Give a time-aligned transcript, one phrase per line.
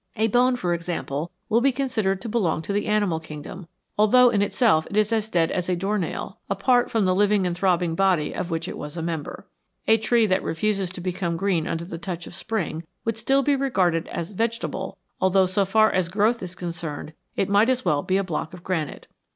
[0.15, 3.67] A bone, for example, would be considered to belong to the animal kingdom,
[3.99, 7.45] although in itself it is as dead as a door nail, apart from the living
[7.45, 9.45] and throbbing body of which it was a member.
[9.87, 13.55] A tree that refuses to become green under the touch of spring would still be
[13.55, 18.17] regarded as" vegetable," although, so far as growth is concerned, it might as well be
[18.17, 19.05] a block of granite.